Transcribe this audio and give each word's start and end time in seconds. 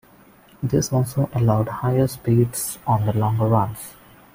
This 0.63 0.91
also 0.91 1.29
allowed 1.31 1.67
higher 1.67 2.07
speeds 2.07 2.79
on 2.87 3.05
the 3.05 3.13
longer 3.13 3.45
runs. 3.45 3.93